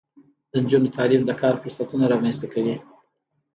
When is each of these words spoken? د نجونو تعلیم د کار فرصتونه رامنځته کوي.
د 0.51 0.53
نجونو 0.63 0.93
تعلیم 0.97 1.21
د 1.25 1.31
کار 1.41 1.55
فرصتونه 1.61 2.05
رامنځته 2.13 2.47
کوي. 2.53 2.75